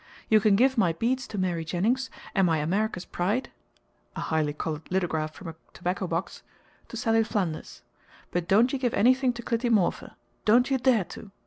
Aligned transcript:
You 0.29 0.39
can 0.39 0.55
give 0.55 0.79
my 0.79 0.93
beeds 0.93 1.27
to 1.27 1.37
Mary 1.37 1.63
Jennings, 1.63 2.09
and 2.33 2.47
my 2.47 2.57
Amerika's 2.57 3.05
Pride 3.05 3.51
[a 4.15 4.19
highly 4.21 4.51
colored 4.51 4.89
lithograph 4.91 5.35
from 5.35 5.49
a 5.49 5.55
tobacco 5.73 6.07
box] 6.07 6.41
to 6.87 6.97
Sally 6.97 7.23
Flanders. 7.23 7.83
But 8.31 8.47
don't 8.47 8.73
you 8.73 8.79
give 8.79 8.95
anything 8.95 9.31
to 9.33 9.43
Clytie 9.43 9.69
Morpher. 9.69 10.15
Don't 10.43 10.71
you 10.71 10.79
dare 10.79 11.03
to. 11.03 11.29